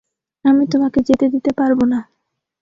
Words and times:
আমি 0.45 0.63
তোমাকে 0.67 0.99
যেতে 1.07 1.25
দিতে 1.33 1.51
পারবো 1.59 1.83
না। 1.85 1.99